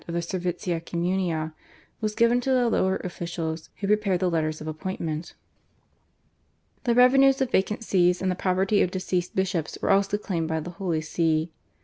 [0.07, 1.53] of the /servitia communia/,
[2.01, 5.35] was given to the lower officials, who prepared the letters of appointment.
[6.85, 10.59] The revenues of vacant Sees and the property of deceased bishops were also claimed by
[10.59, 11.51] the Holy See.